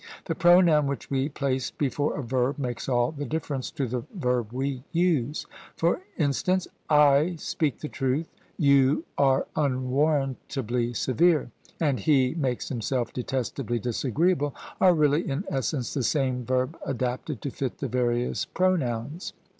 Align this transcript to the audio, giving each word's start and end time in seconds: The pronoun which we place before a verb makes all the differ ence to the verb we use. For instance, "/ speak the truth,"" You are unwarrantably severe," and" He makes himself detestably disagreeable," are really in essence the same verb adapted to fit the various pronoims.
The 0.25 0.33
pronoun 0.33 0.87
which 0.87 1.11
we 1.11 1.29
place 1.29 1.69
before 1.69 2.17
a 2.17 2.23
verb 2.23 2.57
makes 2.57 2.89
all 2.89 3.11
the 3.11 3.23
differ 3.23 3.53
ence 3.53 3.69
to 3.69 3.85
the 3.87 4.03
verb 4.15 4.47
we 4.51 4.83
use. 4.91 5.45
For 5.75 6.01
instance, 6.17 6.67
"/ 7.17 7.35
speak 7.47 7.81
the 7.81 7.87
truth,"" 7.87 8.27
You 8.71 9.03
are 9.15 9.45
unwarrantably 9.55 10.93
severe," 10.95 11.51
and" 11.79 11.99
He 11.99 12.33
makes 12.33 12.69
himself 12.69 13.13
detestably 13.13 13.77
disagreeable," 13.77 14.55
are 14.79 14.95
really 14.95 15.29
in 15.29 15.43
essence 15.51 15.93
the 15.93 16.01
same 16.01 16.45
verb 16.45 16.79
adapted 16.83 17.39
to 17.43 17.51
fit 17.51 17.77
the 17.77 17.87
various 17.87 18.45
pronoims. 18.47 19.33